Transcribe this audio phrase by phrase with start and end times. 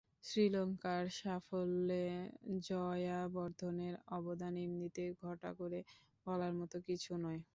[0.23, 2.05] শ্রীলঙ্কার সাফল্যে
[2.63, 5.79] জয়াবর্ধনের অবদান এমনিতে ঘটা করে
[6.25, 7.41] বলার মতো কিছু নয়।